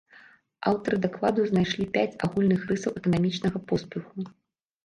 [0.71, 4.27] Аўтары дакладу знайшлі пяць агульных рысаў эканамічнага поспеху.